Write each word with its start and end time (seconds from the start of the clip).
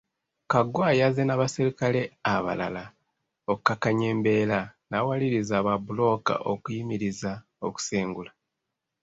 Kaggwa 0.51 0.87
yazze 0.99 1.23
n’abaserikale 1.25 2.01
abalala 2.33 2.83
okukakkanya 3.51 4.05
embeera 4.13 4.59
n’awaliriza 4.89 5.55
babbulooka 5.65 6.33
okuyimiriza 6.51 7.31
okusengula 7.67 8.31